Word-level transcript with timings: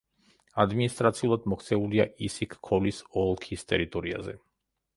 ადმინისტრაციულად 0.61 1.45
მოქცეულია 1.53 2.07
ისიქ-ქოლის 2.29 3.05
ოლქის 3.25 3.69
ტერიტორიაზე. 3.73 4.39